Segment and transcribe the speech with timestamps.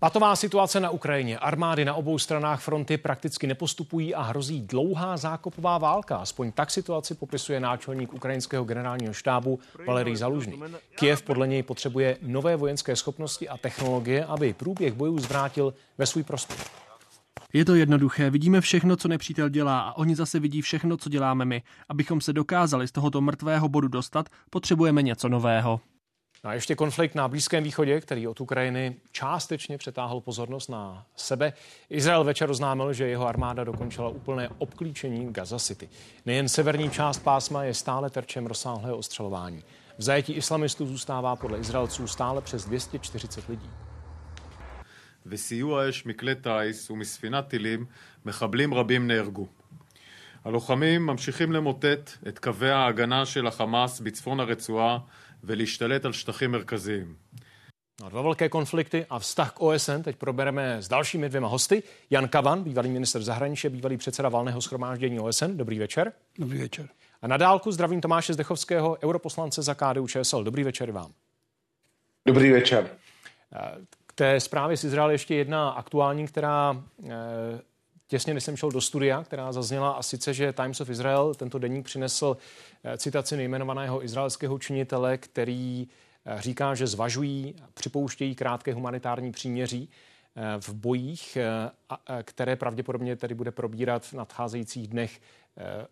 [0.00, 1.38] Patová situace na Ukrajině.
[1.38, 6.16] Armády na obou stranách fronty prakticky nepostupují a hrozí dlouhá zákopová válka.
[6.16, 10.62] Aspoň tak situaci popisuje náčelník ukrajinského generálního štábu Valerij Zalužný.
[10.98, 16.22] Kiev podle něj potřebuje nové vojenské schopnosti a technologie, aby průběh bojů zvrátil ve svůj
[16.22, 16.64] prospěch.
[17.52, 21.44] Je to jednoduché, vidíme všechno, co nepřítel dělá a oni zase vidí všechno, co děláme
[21.44, 21.62] my.
[21.88, 25.80] Abychom se dokázali z tohoto mrtvého bodu dostat, potřebujeme něco nového.
[26.43, 31.53] A ještě konflikt na Blízkém východě, který od Ukrajiny částečně přetáhl pozornost na sebe.
[31.89, 35.89] Izrael večer oznámil, že jeho armáda dokončila úplné obklíčení Gaza City.
[36.25, 39.63] Nejen severní část pásma je stále terčem rozsáhlého ostřelování.
[39.97, 43.69] V zajetí islamistů zůstává podle Izraelců stále přes 240 lidí.
[45.25, 47.85] וסיוע אש מכלי טיס ומספינת טילים,
[48.25, 49.47] מחבלים רבים נהרגו.
[50.45, 54.97] הלוחמים ממשיכים למוטט את קווי ההגנה של החמאס בצפון הרצועה
[55.43, 57.15] ולהשתלט על שטחים מרכזיים.
[58.01, 61.83] No, dva velké konflikty a vztah k OSN teď probereme s dalšími dvěma hosty.
[62.09, 65.57] Jan Kavan, bývalý minister zahraničí, bývalý předseda valného schromáždění OSN.
[65.57, 66.13] Dobrý večer.
[66.39, 66.89] Dobrý večer.
[67.21, 70.43] A na dálku zdravím Tomáše Zdechovského, europoslance za KDU ČSL.
[70.43, 71.11] Dobrý večer vám.
[72.27, 72.89] Dobrý večer.
[74.07, 77.09] K té zprávě z Izraele ještě jedna aktuální, která eh,
[78.08, 81.58] těsně než jsem šel do studia, která zazněla a sice, že Times of Israel tento
[81.58, 82.36] deník přinesl
[82.84, 85.88] eh, citaci nejmenovaného izraelského činitele, který
[86.26, 89.88] eh, říká, že zvažují, připouštějí krátké humanitární příměří
[90.60, 91.38] v bojích,
[92.22, 95.20] které pravděpodobně tedy bude probírat v nadcházejících dnech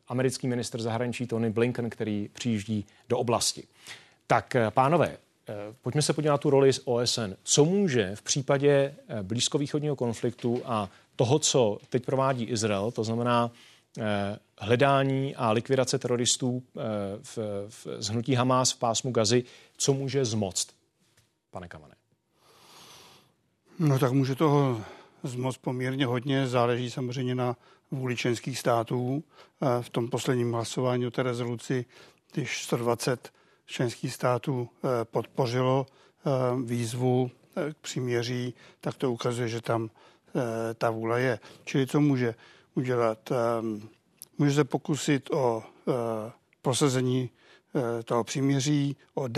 [0.09, 3.67] americký minister zahraničí Tony Blinken, který přijíždí do oblasti.
[4.27, 5.17] Tak, pánové,
[5.49, 7.37] Eh, pojďme se podívat na tu roli z OSN.
[7.43, 13.51] Co může v případě eh, blízkovýchodního konfliktu a toho, co teď provádí Izrael, to znamená
[13.99, 16.63] eh, hledání a likvidace teroristů
[17.23, 19.45] v, v zhnutí Hamas v pásmu Gazy,
[19.77, 20.69] co může zmoct,
[21.51, 21.95] pane Kamane?
[23.79, 24.81] No tak může toho
[25.23, 27.57] zmoct poměrně hodně, záleží samozřejmě na
[27.91, 29.25] vůli členských států.
[29.81, 31.85] V tom posledním hlasování o té rezoluci,
[32.33, 33.33] když 120
[33.67, 36.31] členských států eh, podpořilo eh,
[36.65, 39.91] výzvu eh, k příměří, tak to ukazuje, že tam
[40.75, 41.39] ta vůle je.
[41.65, 42.35] Čili co může
[42.75, 43.33] udělat?
[44.39, 45.63] Může se pokusit o
[46.63, 47.31] prosazení
[48.05, 49.29] toho příměří, o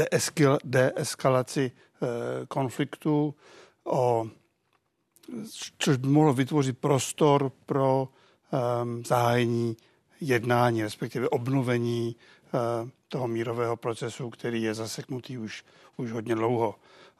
[0.64, 1.72] deeskalaci
[2.48, 3.34] konfliktu,
[3.84, 4.26] o,
[5.78, 8.08] což by mohlo vytvořit prostor pro
[9.06, 9.76] zahájení
[10.20, 12.16] jednání, respektive obnovení
[13.08, 15.64] toho mírového procesu, který je zaseknutý už,
[15.97, 16.75] už hodně dlouho.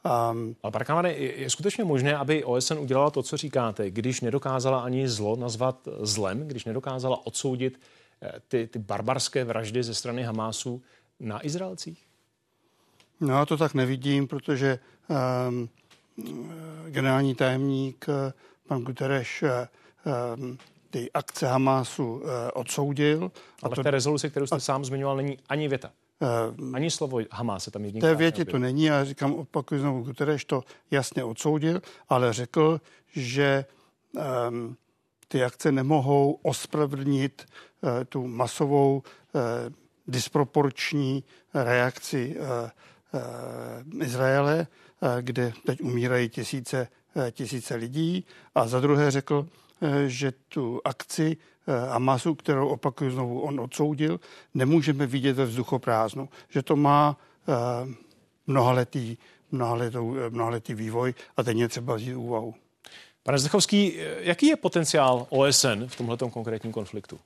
[0.05, 4.79] Um, Ale Parkamane, je, je skutečně možné, aby OSN udělala to, co říkáte, když nedokázala
[4.79, 7.79] ani zlo nazvat zlem, když nedokázala odsoudit
[8.21, 10.81] eh, ty, ty barbarské vraždy ze strany Hamásu
[11.19, 12.05] na Izraelcích?
[13.19, 14.79] No, já to tak nevidím, protože
[15.47, 15.69] um,
[16.89, 18.33] generální tajemník eh,
[18.67, 20.57] pan Guterres um,
[20.89, 22.21] ty akce Hamásu uh,
[22.53, 23.31] odsoudil.
[23.63, 25.91] Ale a to, v té rezoluci, kterou jste a, sám zmiňoval, není ani věta.
[26.21, 28.01] Uh, ani slovo Hamas se tam jedním.
[28.01, 33.65] Té větě to není, já říkám, opakuju znovu, Guterres to jasně odsoudil, ale řekl, že
[34.49, 34.77] um,
[35.27, 37.45] ty akce nemohou ospravedlnit
[37.81, 39.03] uh, tu masovou
[39.33, 39.41] uh,
[40.07, 42.45] disproporční reakci uh,
[43.95, 44.67] uh, Izraele,
[45.01, 48.25] uh, kde teď umírají tisíce, uh, tisíce lidí.
[48.55, 49.68] A za druhé řekl, Eh,
[50.07, 54.19] že tu akci eh, Hamasu, kterou opakuju znovu, on odsoudil,
[54.53, 57.17] nemůžeme vidět ve vzduchoprázdnu, že to má
[57.47, 57.53] eh,
[58.47, 59.17] mnohaletý,
[59.51, 59.97] mnohaletý,
[60.29, 62.55] mnohaletý vývoj a teď je třeba vzít úvahu.
[63.23, 67.19] Pane Zdechovský, jaký je potenciál OSN v tomto konkrétním konfliktu?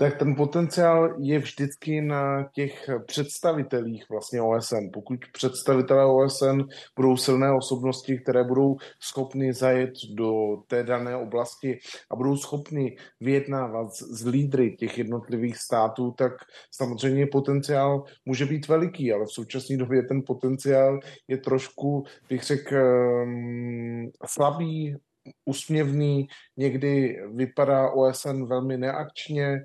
[0.00, 4.88] Tak ten potenciál je vždycky na těch představitelích vlastně OSN.
[4.92, 6.60] Pokud představitelé OSN
[6.96, 10.32] budou silné osobnosti, které budou schopny zajet do
[10.66, 11.78] té dané oblasti
[12.10, 16.32] a budou schopni vyjednávat s lídry těch jednotlivých států, tak
[16.70, 22.76] samozřejmě potenciál může být veliký, ale v současné době ten potenciál je trošku, bych řekl,
[22.76, 24.96] um, slabý,
[25.44, 29.60] usměvný, někdy vypadá OSN velmi neakčně,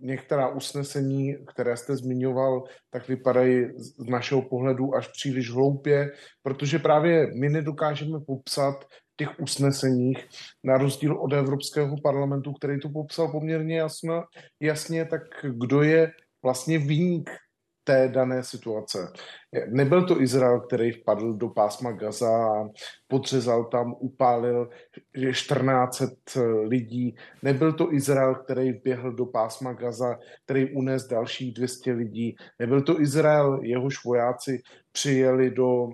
[0.00, 6.10] některá usnesení, které jste zmiňoval, tak vypadají z našeho pohledu až příliš hloupě,
[6.42, 8.84] protože právě my nedokážeme popsat
[9.16, 10.26] těch usneseních,
[10.64, 14.24] na rozdíl od Evropského parlamentu, který to popsal poměrně jasno,
[14.60, 16.10] jasně, tak kdo je
[16.42, 17.30] vlastně výnik
[17.84, 18.98] té dané situace.
[19.68, 22.68] Nebyl to Izrael, který vpadl do pásma Gaza a
[23.08, 24.68] podřezal tam, upálil
[25.14, 27.16] 1400 lidí.
[27.42, 32.36] Nebyl to Izrael, který vběhl do pásma Gaza, který unes dalších 200 lidí.
[32.58, 34.62] Nebyl to Izrael, jehož vojáci
[34.92, 35.88] přijeli do,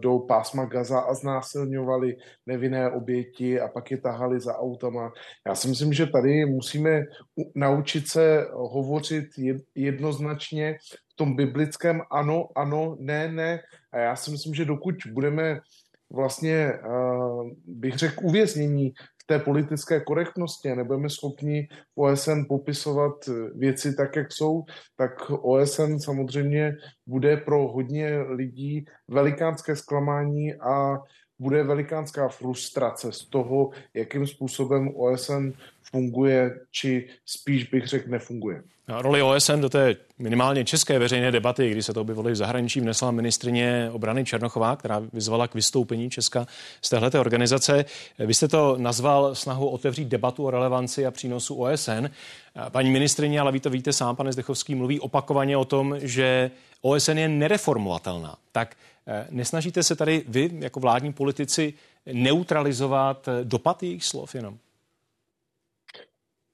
[0.00, 5.12] do pásma Gaza a znásilňovali nevinné oběti a pak je tahali za autama.
[5.46, 7.02] Já si myslím, že tady musíme
[7.54, 9.26] naučit se hovořit
[9.74, 10.76] jednoznačně
[11.16, 13.60] tom biblickém ano, ano, ne, ne.
[13.92, 15.60] A já si myslím, že dokud budeme
[16.12, 16.72] vlastně,
[17.66, 18.92] bych řekl, uvěznění
[19.26, 24.62] té politické korektnosti a nebudeme schopni OSN popisovat věci tak, jak jsou,
[24.96, 26.72] tak OSN samozřejmě
[27.06, 30.98] bude pro hodně lidí velikánské zklamání a
[31.38, 35.50] bude velikánská frustrace z toho, jakým způsobem OSN
[35.82, 38.62] funguje, či spíš bych řekl nefunguje.
[38.88, 42.80] A roli OSN do té minimálně české veřejné debaty, kdy se to objevilo v zahraničí,
[42.80, 46.46] vnesla ministrině obrany Černochová, která vyzvala k vystoupení Česka
[46.82, 47.84] z téhleté organizace.
[48.18, 52.06] Vy jste to nazval snahu otevřít debatu o relevanci a přínosu OSN.
[52.70, 56.50] Paní ministrině, ale vy to víte sám, pane Zdechovský, mluví opakovaně o tom, že
[56.82, 58.36] OSN je nereformovatelná.
[58.52, 58.76] Tak
[59.30, 61.74] nesnažíte se tady vy, jako vládní politici,
[62.12, 64.58] neutralizovat dopad jejich slov jenom?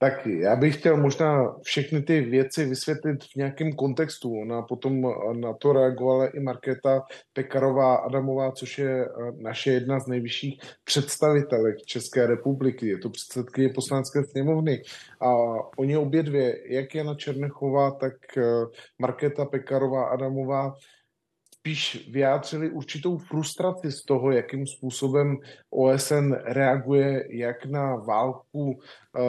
[0.03, 4.41] Tak já bych chtěl možná všechny ty věci vysvětlit v nějakém kontextu.
[4.41, 5.01] Ona potom
[5.33, 7.01] na to reagovala i Markéta
[7.33, 12.87] Pekarová Adamová, což je eh, naše jedna z nejvyšších představitelek České republiky.
[12.87, 14.81] Je to předsedkyně poslanecké sněmovny.
[15.21, 15.29] A
[15.77, 18.43] oni obě dvě, jak Jana Černechová, tak eh,
[18.99, 20.73] Markéta Pekarová Adamová,
[21.63, 25.37] spíš vyjádřili určitou frustraci z toho, jakým způsobem
[25.69, 29.21] OSN reaguje jak na válku, eh,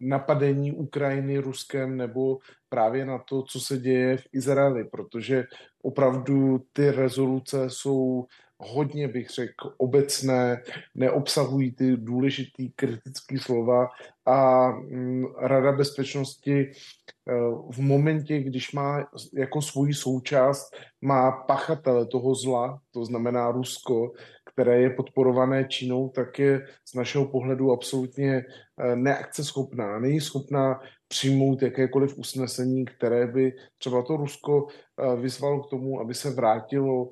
[0.00, 2.38] napadení Ukrajiny Ruskem nebo
[2.68, 5.44] právě na to, co se děje v Izraeli, protože
[5.82, 8.24] opravdu ty rezoluce jsou
[8.66, 10.62] hodně, bych řekl, obecné,
[10.94, 13.88] neobsahují ty důležitý kritické slova
[14.26, 17.32] a mm, Rada bezpečnosti eh,
[17.70, 24.12] v momentě, když má jako svoji součást, má pachatele toho zla, to znamená Rusko,
[24.54, 29.98] které je podporované Čínou, tak je z našeho pohledu absolutně eh, neakceschopná.
[29.98, 36.14] Není schopná přijmout jakékoliv usnesení, které by třeba to Rusko eh, vyzvalo k tomu, aby
[36.14, 37.10] se vrátilo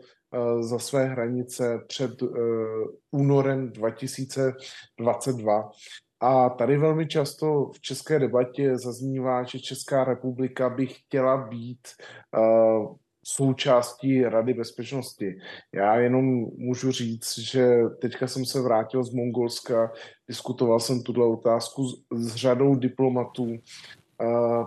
[0.61, 2.27] za své hranice před eh,
[3.11, 5.71] únorem 2022.
[6.21, 11.89] A tady velmi často v české debatě zaznívá, že Česká republika by chtěla být
[12.37, 12.41] eh,
[13.25, 15.39] součástí Rady bezpečnosti.
[15.75, 16.25] Já jenom
[16.57, 19.93] můžu říct, že teďka jsem se vrátil z Mongolska,
[20.29, 23.57] diskutoval jsem tuto otázku s, s řadou diplomatů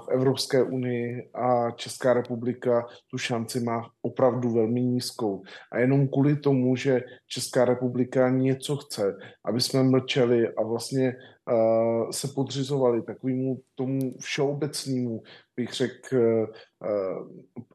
[0.06, 5.44] v Evropské unii a Česká republika tu šanci má opravdu velmi nízkou.
[5.72, 11.16] A jenom kvůli tomu, že Česká republika něco chce, aby jsme mlčeli a vlastně
[11.52, 15.24] uh, se podřizovali takovému tomu všeobecnému,
[15.56, 17.28] bych řekl, uh,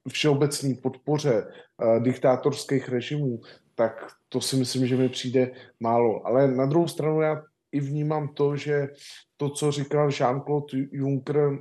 [0.09, 3.41] všeobecný podpoře uh, diktátorských režimů,
[3.75, 3.93] tak
[4.29, 5.51] to si myslím, že mi přijde
[5.81, 6.27] málo.
[6.27, 8.89] Ale na druhou stranu já i vnímám to, že
[9.37, 11.59] to, co říkal Jean-Claude Juncker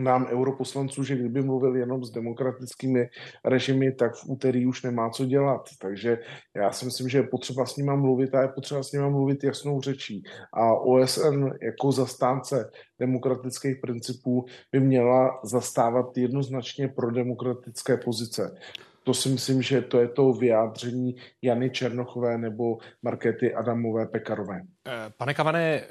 [0.00, 3.08] nám europoslanců, že kdyby mluvil jenom s demokratickými
[3.44, 5.68] režimy, tak v úterý už nemá co dělat.
[5.80, 6.18] Takže
[6.56, 9.44] já si myslím, že je potřeba s nima mluvit a je potřeba s nima mluvit
[9.44, 10.22] jasnou řečí.
[10.52, 18.56] A OSN jako zastánce demokratických principů by měla zastávat jednoznačně pro demokratické pozice
[19.04, 24.62] to si myslím, že to je to vyjádření Jany Černochové nebo Markety Adamové Pekarové.
[24.86, 25.82] Eh, pane Kavané,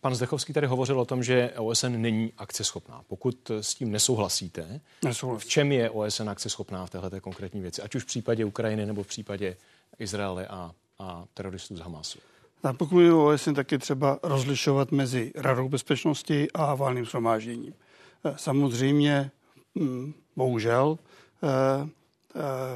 [0.00, 3.02] pan Zdechovský tady hovořil o tom, že OSN není akceschopná.
[3.06, 5.46] Pokud s tím nesouhlasíte, Nesouhlasí.
[5.46, 9.02] v čem je OSN akceschopná v této konkrétní věci, ať už v případě Ukrajiny nebo
[9.02, 9.56] v případě
[9.98, 12.18] Izraele a, a teroristů z Hamasu?
[12.62, 17.74] Tak pokud je OSN, tak je třeba rozlišovat mezi Radou bezpečnosti a válným shromážděním.
[18.24, 19.30] Eh, samozřejmě,
[19.78, 20.98] hm, bohužel,
[21.42, 21.88] Eh,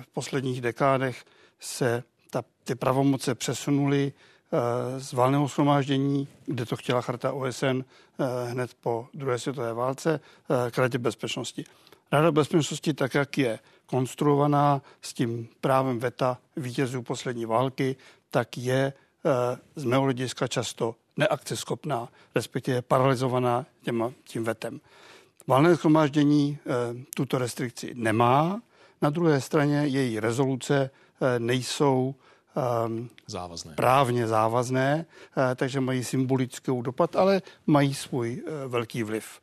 [0.01, 1.25] v posledních dekádech
[1.61, 8.51] se ta, ty pravomoce přesunuly eh, z válného shromáždění, kde to chtěla charta OSN eh,
[8.51, 10.21] hned po druhé světové válce,
[10.71, 11.65] k Radě bezpečnosti.
[12.13, 17.97] Rada bezpečnosti, tak jak je konstruovaná s tím právem VETA vítězů poslední války,
[18.31, 18.93] tak je
[19.77, 24.81] z mého hlediska často neakceschopná, respektive paralizovaná těma, tím vetem.
[25.47, 26.59] Válné schromáždění
[27.17, 28.61] tuto restrikci nemá,
[29.05, 32.15] na druhé straně její rezoluce eh, nejsou
[32.87, 33.75] um, závazné.
[33.75, 35.07] právně závazné,
[35.37, 39.41] uh, takže mají symbolickou dopad, ale mají svůj uh, velký vliv.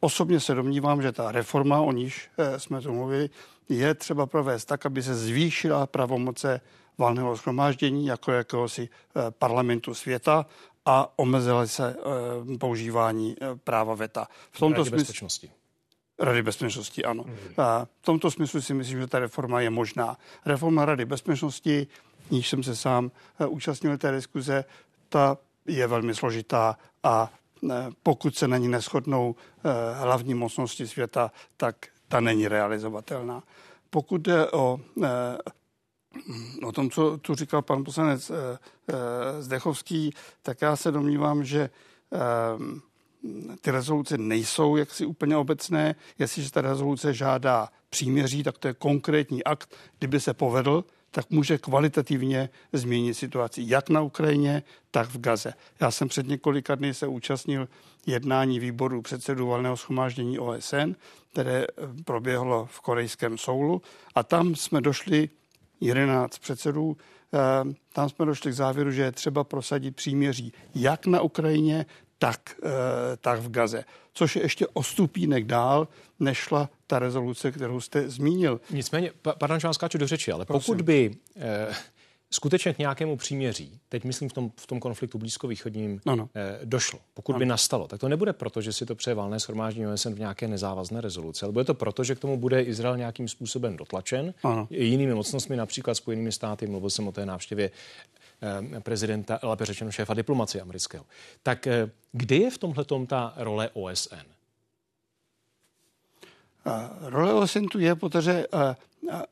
[0.00, 3.30] Osobně se domnívám, že ta reforma, o níž jsme tu mluvili,
[3.68, 6.60] je třeba provést tak, aby se zvýšila pravomoce
[6.98, 8.88] valného schromáždění jako jakéhosi
[9.38, 10.46] parlamentu světa
[10.86, 11.96] a omezila se
[12.58, 14.26] používání práva VETA.
[14.50, 15.28] V tomto smyslu
[16.18, 17.22] Rady bezpečnosti, ano.
[17.22, 17.36] Hmm.
[17.58, 20.16] A v tomto smyslu si myslím, že ta reforma je možná.
[20.46, 21.86] Reforma Rady bezpečnosti,
[22.30, 23.10] níž jsem se sám
[23.48, 24.64] účastnil té diskuze,
[25.08, 27.32] ta je velmi složitá a
[28.02, 29.34] pokud se na ní neschodnou
[29.94, 31.76] hlavní mocnosti světa, tak
[32.08, 33.42] ta není realizovatelná.
[33.90, 34.80] Pokud jde o,
[36.66, 38.32] o tom, co tu říkal pan poslanec
[39.40, 41.70] Zdechovský, tak já se domnívám, že
[43.60, 45.94] ty rezoluce nejsou jaksi úplně obecné.
[46.18, 49.74] Jestliže ta rezoluce žádá příměří, tak to je konkrétní akt.
[49.98, 55.54] Kdyby se povedl, tak může kvalitativně změnit situaci jak na Ukrajině, tak v Gaze.
[55.80, 57.68] Já jsem před několika dny se účastnil
[58.06, 60.92] jednání výboru předsedu valného schromáždění OSN,
[61.32, 61.66] které
[62.04, 63.82] proběhlo v korejském Soulu
[64.14, 65.28] a tam jsme došli
[65.80, 66.96] 11 předsedů,
[67.34, 67.38] eh,
[67.92, 71.86] tam jsme došli k závěru, že je třeba prosadit příměří jak na Ukrajině,
[72.24, 73.84] tak, eh, tak v Gaze.
[74.12, 75.88] Což je ještě o stupínek dál,
[76.20, 78.60] nešla ta rezoluce, kterou jste zmínil.
[78.70, 80.64] Nicméně, pardon, že vám skáču do řeči, ale Prosím.
[80.64, 81.74] pokud by eh,
[82.30, 86.28] skutečně k nějakému příměří, teď myslím v tom, v tom konfliktu blízkovýchodním, no, no.
[86.34, 87.38] Eh, došlo, pokud no.
[87.38, 90.48] by nastalo, tak to nebude proto, že si to přeje valné shromáždění OSN v nějaké
[90.48, 94.66] nezávazné rezoluci, ale bude to proto, že k tomu bude Izrael nějakým způsobem dotlačen, ano.
[94.70, 97.70] jinými mocnostmi, například Spojenými státy, mluvil jsem o té návštěvě
[98.80, 101.04] prezidenta, lépe řečeno šéfa diplomacie amerického.
[101.42, 104.26] Tak eh, kde je v tomhle ta role OSN?
[107.00, 108.46] Role OSN tu je, protože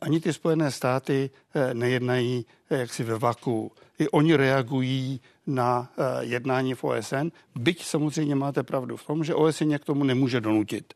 [0.00, 3.72] ani ty Spojené státy eh, nejednají jaksi ve vaku.
[3.98, 9.74] I oni reagují na jednání v OSN, byť samozřejmě máte pravdu v tom, že OSN
[9.78, 10.94] k tomu nemůže donutit.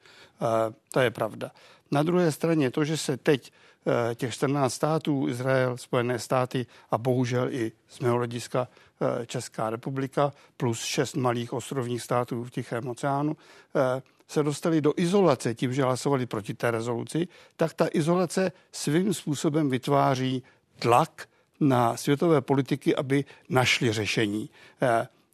[0.92, 1.50] To je pravda.
[1.90, 3.75] Na druhé straně to, že se teď Eh,
[4.14, 8.68] těch 14 států, Izrael, Spojené státy a bohužel i z mého hlediska
[9.00, 13.36] eh, Česká republika plus šest malých ostrovních států v Tichém oceánu,
[13.76, 19.14] eh, se dostali do izolace tím, že hlasovali proti té rezoluci, tak ta izolace svým
[19.14, 20.42] způsobem vytváří
[20.78, 21.28] tlak
[21.60, 24.50] na světové politiky, aby našli řešení.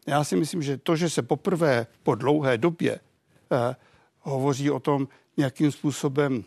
[0.06, 3.00] Já si myslím, že to, že se poprvé po dlouhé době
[4.21, 6.44] hovoří o tom, jakým způsobem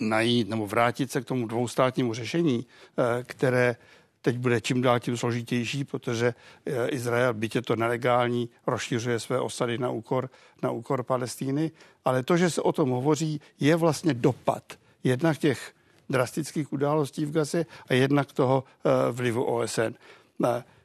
[0.00, 2.66] najít nebo vrátit se k tomu dvoustátnímu řešení,
[2.98, 3.76] eh, které
[4.22, 6.34] teď bude čím dál tím složitější, protože
[6.66, 10.30] eh, Izrael, byť je to nelegální, rozšiřuje své osady na úkor,
[10.62, 11.70] na úkor Palestíny.
[12.04, 14.62] Ale to, že se o tom hovoří, je vlastně dopad
[15.04, 15.72] jednak těch
[16.10, 19.94] drastických událostí v Gaze a jednak toho eh, vlivu OSN.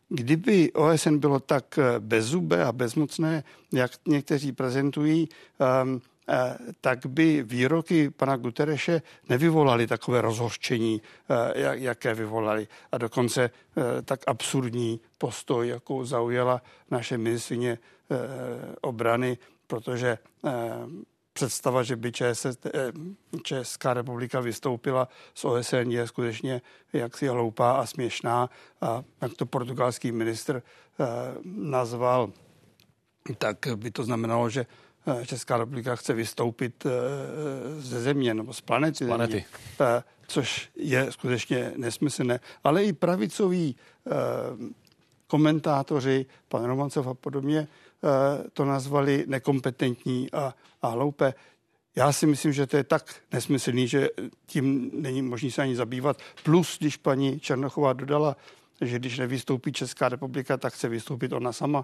[0.10, 6.09] Kdyby OSN bylo tak bezzubé a bezmocné, jak někteří prezentují, ehm, Eh,
[6.82, 12.68] tak by výroky pana Gutereše nevyvolaly takové rozhořčení, eh, jaké vyvolali.
[12.92, 17.78] A dokonce eh, tak absurdní postoj, jakou zaujala naše ministrině
[18.82, 20.18] obrany, protože
[21.34, 22.46] představa, že by ČS,
[23.44, 26.62] Česká republika vystoupila z OSN je skutečně
[26.94, 28.50] jaksi hloupá a směšná.
[28.82, 30.64] A jak to portugalský ministr
[31.44, 32.32] nazval,
[33.38, 34.89] tak by to znamenalo, že Eh,
[35.26, 36.90] Česká republika chce vystoupit eh,
[37.82, 39.34] ze země nebo z planety, z planety.
[39.34, 39.46] Země,
[39.80, 42.40] eh, což je skutečně nesmyslné.
[42.64, 43.76] Ale i pravicoví
[45.28, 47.68] komentátoři, pan Romancov a podobně,
[48.54, 51.34] to nazvali nekompetentní a, a hloupé.
[51.96, 54.10] Já si myslím, že to je tak nesmyslný, že
[54.46, 56.18] tím není možný se ani zabývat.
[56.44, 58.38] Plus, když paní Černochová dodala,
[58.82, 61.84] že když nevystoupí Česká republika, tak chce vystoupit ona sama.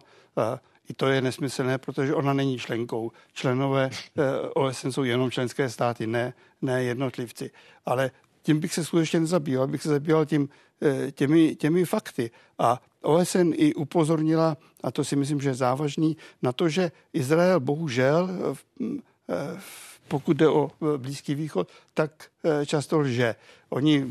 [0.89, 3.12] I to je nesmyslné, protože ona není členkou.
[3.34, 4.22] Členové eh,
[4.54, 7.51] OSN jsou jenom členské státy, ne, ne jednotlivci.
[7.86, 8.12] Ale
[8.42, 10.50] tím bych se skutečně nezabýval, bych se zabýval tím,
[10.82, 12.32] eh, těmi, těmi fakty.
[12.60, 17.60] A OSN i upozornila, a to si myslím, že je závažný, na to, že Izrael
[17.60, 18.30] bohužel,
[18.82, 19.62] eh,
[20.08, 22.12] pokud jde o Blízký východ, tak
[22.65, 23.36] často lže.
[23.70, 24.06] Oni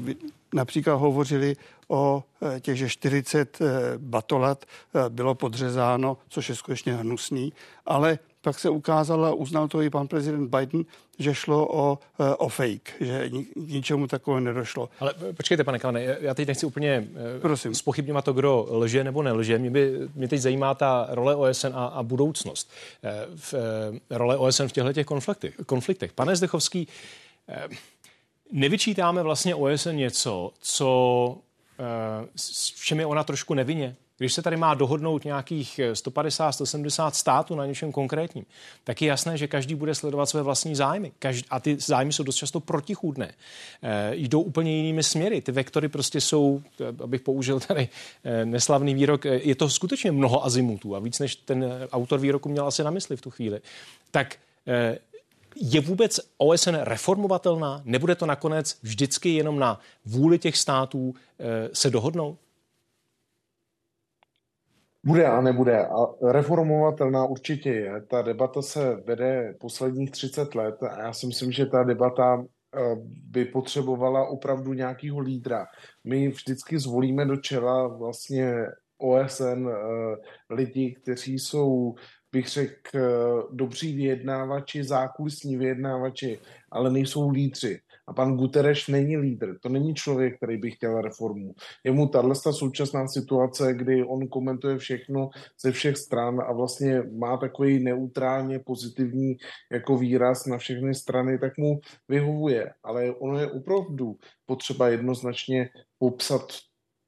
[0.54, 1.56] například hovořili
[1.88, 2.24] o
[2.56, 3.64] e, těch, že 40 e,
[3.98, 7.52] batolat e, bylo podřezáno, což je skutečně hnusný,
[7.86, 10.84] ale pak se ukázalo, a uznal to i pan prezident Biden,
[11.18, 11.98] že šlo o,
[12.38, 14.88] o fake, že k ničemu takového nedošlo.
[15.00, 17.08] Ale počkejte, pane Kalane, já teď nechci úplně
[17.40, 17.74] Prosím.
[17.74, 19.58] spochybňovat to, kdo lže nebo nelže.
[19.58, 22.70] Mě, by, mě teď zajímá ta role OSN a, a budoucnost.
[23.36, 23.54] V,
[24.10, 25.54] role OSN v těchto těch konfliktech.
[25.66, 26.12] konfliktech.
[26.12, 26.88] Pane Zdechovský,
[28.52, 31.38] nevyčítáme vlastně OSN něco, co
[31.78, 33.96] Eh, s čem je ona trošku nevinně.
[34.18, 38.44] Když se tady má dohodnout nějakých 150, 170 států na něčem konkrétním,
[38.84, 41.12] tak je jasné, že každý bude sledovat své vlastní zájmy.
[41.18, 43.34] Každý, a ty zájmy jsou dost často protichůdné.
[43.82, 45.40] E, jdou úplně jinými směry.
[45.40, 46.62] Ty vektory prostě jsou,
[47.02, 47.88] abych použil tady
[48.44, 52.84] neslavný výrok, je to skutečně mnoho azimutů a víc, než ten autor výroku měl asi
[52.84, 53.60] na mysli v tu chvíli.
[54.10, 54.36] Tak
[55.56, 57.82] Je vůbec OSN reformovatelná?
[57.84, 61.14] Nebude to nakonec vždycky jenom na vůli těch států
[61.72, 62.38] se dohodnout?
[65.04, 65.86] Bude a nebude.
[65.86, 68.00] A reformovatelná určitě je.
[68.00, 72.78] Ta debata se vede posledních 30 let a já si myslím, že ta debata eh,
[73.30, 75.66] by potřebovala opravdu nějakého lídra.
[76.04, 78.54] My vždycky zvolíme do čela vlastně
[78.98, 79.74] OSN eh,
[80.50, 81.94] lidi, kteří jsou
[82.34, 82.98] bych řekl,
[83.52, 86.38] dobří vyjednávači, zákulisní vyjednávači,
[86.70, 87.80] ale nejsou lídři.
[88.06, 91.54] A pan Guterres není lídr, to není člověk, který by chtěl reformu.
[91.84, 97.36] Je mu tahle současná situace, kdy on komentuje všechno ze všech stran a vlastně má
[97.36, 99.36] takový neutrálně pozitivní
[99.72, 102.72] jako výraz na všechny strany, tak mu vyhovuje.
[102.82, 106.52] Ale ono je opravdu potřeba jednoznačně popsat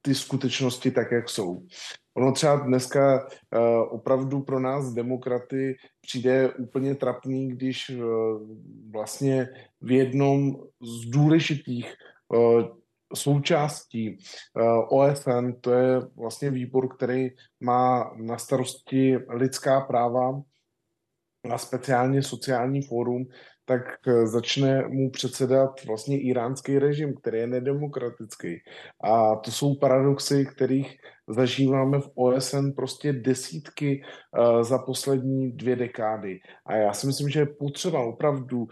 [0.06, 1.66] ty skutečnosti tak, jak jsou.
[2.16, 3.60] Ono třeba dneska uh,
[3.90, 8.02] opravdu pro nás demokraty přijde úplně trapný, když uh,
[8.92, 9.48] vlastně
[9.80, 11.94] v jednom z důležitých
[12.28, 12.62] uh,
[13.14, 14.18] součástí
[14.88, 20.42] OSN, to je vlastně výbor, který má na starosti lidská práva
[21.50, 23.26] a speciálně sociální fórum,
[23.66, 23.82] tak
[24.24, 28.58] začne mu předsedat vlastně iránský režim, který je nedemokratický.
[29.04, 30.96] A to jsou paradoxy, kterých
[31.28, 36.38] zažíváme v OSN prostě desítky uh, za poslední dvě dekády.
[36.66, 38.68] A já si myslím, že je potřeba opravdu uh,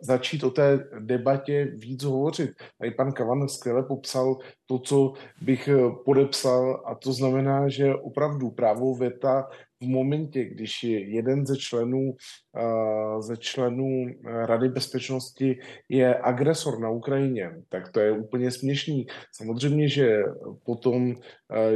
[0.00, 2.50] začít o té debatě víc hovořit.
[2.78, 4.36] Tady pan Kavan skvěle popsal
[4.68, 9.48] to, co bych eh, podepsal a to znamená, že opravdu právo VETA
[9.82, 12.14] v momentě, když jeden ze členů,
[13.20, 15.58] ze členů Rady bezpečnosti
[15.88, 19.06] je agresor na Ukrajině, tak to je úplně směšný.
[19.32, 20.22] Samozřejmě, že
[20.64, 21.14] potom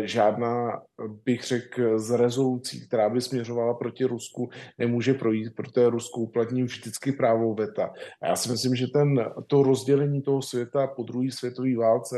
[0.03, 0.83] žádná,
[1.25, 7.13] bych řekl, z rezolucí, která by směřovala proti Rusku, nemůže projít, protože Rusko uplatní vždycky
[7.13, 7.93] právo VETA.
[8.23, 12.17] A já si myslím, že ten, to rozdělení toho světa po druhé světové válce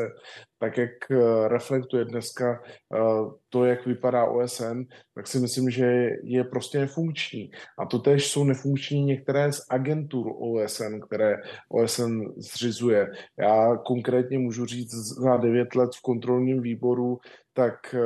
[0.58, 2.98] tak jak eh, reflektuje dneska eh,
[3.48, 4.82] to, jak vypadá OSN,
[5.14, 7.50] tak si myslím, že je prostě nefunkční.
[7.78, 11.36] A to tež jsou nefunkční některé z agentur OSN, které
[11.68, 13.10] OSN zřizuje.
[13.38, 17.18] Já konkrétně můžu říct za devět let v kontrolním výboru
[17.54, 17.98] tak eh,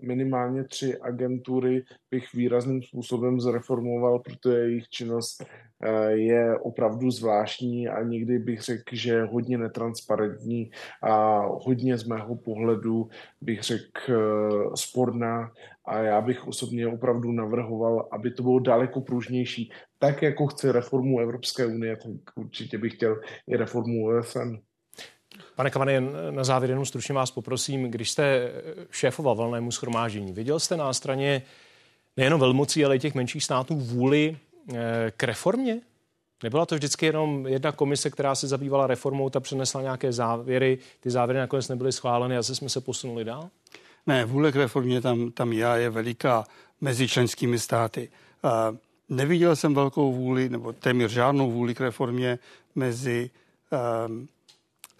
[0.00, 8.02] minimálně tři agentury bych výrazným způsobem zreformoval, protože jejich činnost eh, je opravdu zvláštní a
[8.02, 10.70] někdy bych řekl, že hodně netransparentní
[11.02, 13.08] a hodně z mého pohledu
[13.40, 14.16] bych řekl eh,
[14.74, 15.52] sporná
[15.84, 19.72] a já bych osobně opravdu navrhoval, aby to bylo daleko pružnější.
[19.98, 24.71] Tak jako chci reformu Evropské unie, tak určitě bych chtěl i reformu OSN.
[25.54, 28.52] Pane Kavany, na závěr jenom stručně vás poprosím, když jste
[28.90, 31.42] šéfoval valnému schromáždění, viděl jste na straně
[32.16, 34.36] nejenom velmocí, ale i těch menších států vůli
[34.74, 35.80] eh, k reformě?
[36.42, 41.10] Nebyla to vždycky jenom jedna komise, která se zabývala reformou, ta přinesla nějaké závěry, ty
[41.10, 43.48] závěry nakonec nebyly schváleny a jsme se posunuli dál?
[44.06, 46.44] Ne, vůle k reformě tam, tam já je veliká
[46.80, 48.08] mezi členskými státy.
[48.44, 48.76] Uh,
[49.08, 52.38] neviděl jsem velkou vůli, nebo téměř žádnou vůli k reformě
[52.74, 53.30] mezi
[54.06, 54.28] um,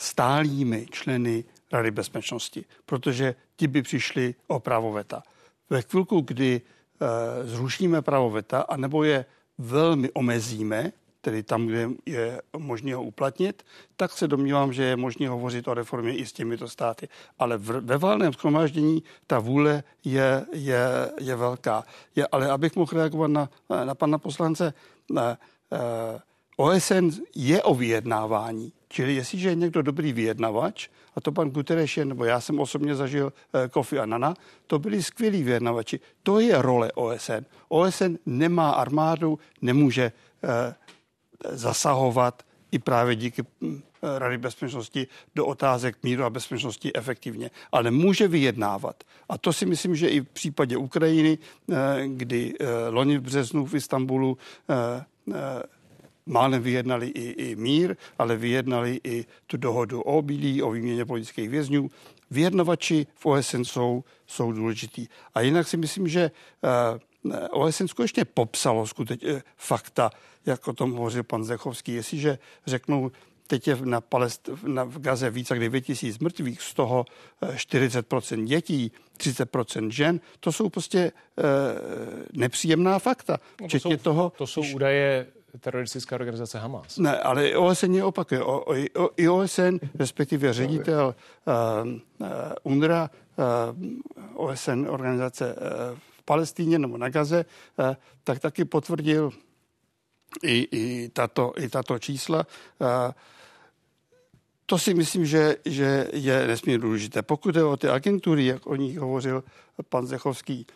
[0.03, 5.23] stálými členy Rady bezpečnosti, protože ti by přišli o právo veta.
[5.71, 9.25] Ve chvilku, kdy e, zrušíme právo veta, anebo je
[9.59, 13.63] velmi omezíme, tedy tam, kde je možné ho uplatnit,
[13.97, 17.09] tak se domnívám, že je možné hovořit o reformě i s těmito státy.
[17.39, 20.83] Ale v, ve valném schromáždění ta vůle je, je,
[21.21, 21.85] je velká.
[22.17, 23.49] Je, ale abych mohl reagovat na,
[23.85, 24.75] na pana poslance,
[25.11, 25.39] na,
[25.73, 26.21] eh,
[26.57, 28.73] OSN je o vyjednávání.
[28.89, 32.95] Čili jestliže je někdo dobrý vyjednavač, a to pan Guterres je, nebo já jsem osobně
[32.95, 34.35] zažil eh, Kofi Anana,
[34.67, 36.01] to byli skvělí vyjednavači.
[36.23, 37.45] To je role OSN.
[37.69, 40.13] OSN nemá armádu, nemůže
[40.45, 40.75] eh,
[41.51, 43.83] zasahovat i právě díky hm,
[44.19, 49.05] Rady bezpečnosti do otázek míru a bezpečnosti efektivně, ale může vyjednávat.
[49.29, 53.67] A to si myslím, že i v případě Ukrajiny, eh, kdy eh, loni v březnu
[53.67, 54.39] v Istanbulu
[54.71, 55.05] eh,
[56.27, 61.49] málem vyjednali i, i mír, ale vyjednali i tu dohodu o obilí, o výměně politických
[61.49, 61.91] vězňů.
[62.31, 65.07] Vyjednavači v OSN jsou, jsou důležitý.
[65.35, 66.31] A jinak si myslím, že
[67.25, 70.11] uh, OSN skutečně popsalo skuteč, uh, fakta,
[70.47, 71.95] jak o tom hovořil pan Zechovský.
[71.95, 73.11] Jestliže řeknou,
[73.47, 77.05] teď je na, Palest, na v Gaze více jak 9 tisíc mrtvých, z toho
[77.43, 81.13] 40% eh, dětí, 30% žen, to jsou prostě e,
[82.33, 83.39] nepříjemná fakta.
[83.61, 85.27] No to, jsou, toho, to jsou údaje
[85.61, 86.99] teroristická organizace Hamas.
[86.99, 88.43] Ne, ale OSN je opakuje.
[88.43, 91.15] O, o, o, I OSN, respektive ředitel
[91.47, 97.45] uh, uh, UNRWA, uh, OSN organizace uh, v Palestíně nebo na Gaze,
[97.79, 99.31] uh, tak taky potvrdil
[100.43, 102.47] i, i, tato, i tato čísla.
[104.67, 107.23] To si myslím, že, že je nesmírně důležité.
[107.23, 109.45] Pokud je o ty agentury, jak o nich hovořil
[109.89, 110.67] pan Zechovský,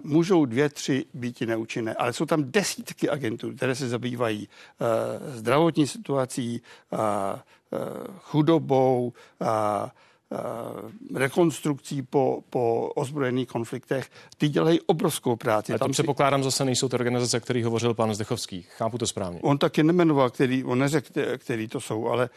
[0.00, 4.48] můžou dvě, tři být neúčinné, ale jsou tam desítky agentur, které se zabývají
[5.34, 6.62] zdravotní situací,
[8.20, 9.90] chudobou, Eh,
[11.14, 15.72] rekonstrukcí po, po ozbrojených konfliktech, ty dělají obrovskou práci.
[15.72, 15.92] Ale tam si...
[15.92, 18.62] předpokládám zase nejsou ty organizace, které hovořil pan Zdechovský.
[18.62, 19.40] Chápu to správně.
[19.42, 22.30] On taky nemenoval, který, on neřekl, který to jsou, ale,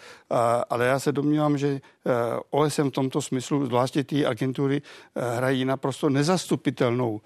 [0.70, 2.12] ale já se domnívám, že eh,
[2.50, 4.82] OSM v tomto smyslu, zvláště ty agentury,
[5.16, 7.22] eh, hrají naprosto nezastupitelnou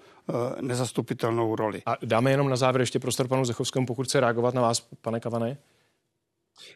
[0.60, 1.82] nezastupitelnou roli.
[1.86, 5.20] A dáme jenom na závěr ještě prostor panu Zechovskému, pokud chce reagovat na vás, pane
[5.20, 5.56] Kavane.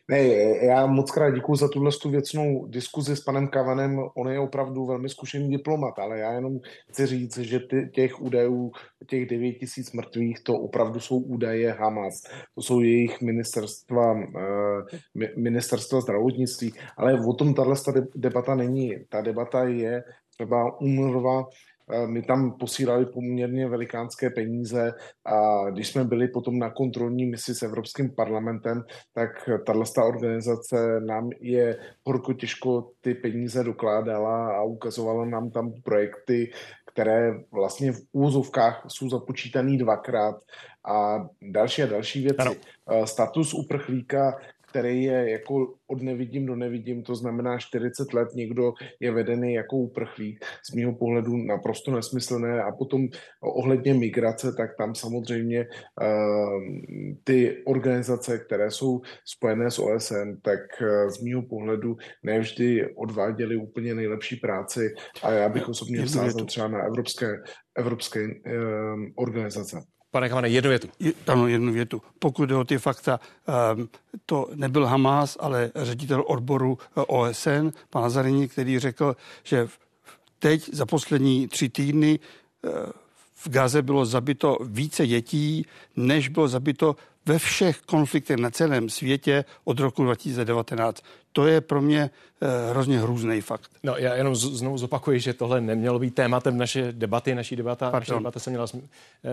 [0.09, 0.29] Ne,
[0.67, 3.99] já moc krát děkuji za tuhle tu věcnou diskuzi s panem Kavanem.
[4.17, 8.73] On je opravdu velmi zkušený diplomat, ale já jenom chci říct, že ty, těch údajů,
[9.07, 12.23] těch 9 tisíc mrtvých, to opravdu jsou údaje Hamas.
[12.55, 16.73] To jsou jejich ministerstva, eh, ministerstva zdravotnictví.
[16.97, 17.77] Ale o tom tahle
[18.14, 18.95] debata není.
[19.09, 21.45] Ta debata je třeba Eh,
[22.07, 24.92] my tam posílali poměrně velikánské peníze
[25.24, 31.31] a když jsme byli potom na kontrolní misi s Evropským parlamentem, tak tato organizace nám
[31.40, 36.51] je horko těžko ty peníze dokládala a ukazovala nám tam projekty,
[36.92, 40.37] které vlastně v úzovkách jsou započítaný dvakrát
[40.85, 42.38] a další a další věci.
[42.38, 42.53] Ano.
[42.90, 44.38] Eh, status uprchlíka
[44.79, 49.77] který je jako od nevidím do nevidím, to znamená 40 let někdo je vedený jako
[49.77, 52.62] uprchlík, z mého pohledu naprosto nesmyslné.
[52.62, 53.09] A potom
[53.43, 56.62] ohledně migrace, tak tam samozřejmě uh,
[57.25, 63.95] ty organizace, které jsou spojené s OSN, tak uh, z mého pohledu nevždy odváděly úplně
[63.95, 64.95] nejlepší práci.
[65.23, 67.37] A já bych osobně vsázel třeba na evropské,
[67.77, 68.33] evropské uh,
[69.17, 69.98] organizace.
[70.11, 70.88] Pane Kamane, jednu větu.
[71.27, 72.03] Ano, jednu větu.
[72.18, 73.88] Pokud jde o ty fakta, ehm,
[74.27, 79.68] to nebyl Hamas, ale ředitel odboru eh, OSN, pan Lazarini, který řekl, že
[80.38, 82.18] teď za poslední tři týdny
[82.64, 82.71] eh,
[83.38, 86.96] v Gaze bylo zabito více dětí, než bylo zabito
[87.27, 91.03] ve všech konfliktech na celém světě od roku 2019.
[91.33, 92.11] To je pro mě
[92.42, 93.70] eh, hrozně hrůzný fakt.
[93.83, 97.35] No, já jenom z, znovu zopakuji, že tohle nemělo být tématem naše debaty.
[97.35, 98.81] Naší debata, naše debata se měla, eh,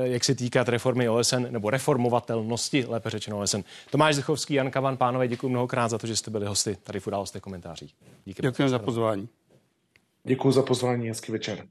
[0.07, 3.61] jak se týká reformy OSN, nebo reformovatelnosti, lépe řečeno OSN.
[3.91, 7.07] Tomáš Zechovský, Jan Kavan, pánové, děkuji mnohokrát za to, že jste byli hosty tady v
[7.07, 7.95] událostech komentářích.
[8.25, 8.41] Díky.
[8.41, 9.29] Děkuji za pozvání.
[10.23, 11.65] Děkuji za pozvání, hezký večer.